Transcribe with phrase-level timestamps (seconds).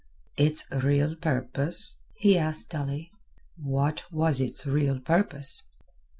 [0.35, 3.11] "Its real purpose?" he asked dully.
[3.55, 5.61] "What was its real purpose?"